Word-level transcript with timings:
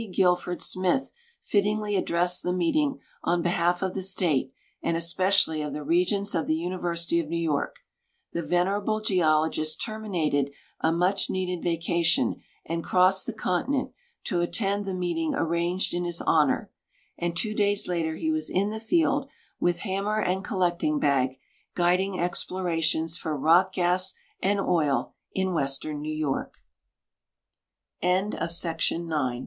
Guilford 0.13 0.63
Smith 0.63 1.11
littingly 1.53 1.95
addressed 1.95 2.41
the 2.41 2.51
meeting 2.53 2.97
on 3.23 3.43
behalf 3.43 3.83
of 3.83 3.93
the 3.93 4.01
State, 4.01 4.51
and 4.81 4.97
espe 4.97 5.27
cially 5.27 5.63
of 5.63 5.73
the 5.73 5.83
Regents 5.83 6.33
of 6.33 6.47
the 6.47 6.55
University 6.55 7.19
of 7.19 7.27
New 7.29 7.37
York. 7.37 7.75
The 8.33 8.41
venerable 8.41 8.99
geologist 8.99 9.79
terminated 9.79 10.49
a 10.79 10.91
much 10.91 11.29
needed 11.29 11.61
vacation 11.63 12.41
and 12.65 12.83
crossed 12.83 13.27
the 13.27 13.33
continent 13.33 13.91
to 14.23 14.41
attend 14.41 14.85
the 14.85 14.95
meeting 14.95 15.35
arranged 15.35 15.93
in 15.93 16.03
his 16.05 16.19
honor; 16.21 16.71
and 17.15 17.37
two 17.37 17.53
days 17.53 17.87
later 17.87 18.15
he 18.15 18.31
was 18.31 18.49
in 18.49 18.71
the 18.71 18.79
field, 18.79 19.29
with 19.59 19.81
hammer 19.81 20.19
and 20.19 20.43
collecting 20.43 20.97
bag, 20.97 21.37
guiding 21.75 22.13
explorat 22.13 22.81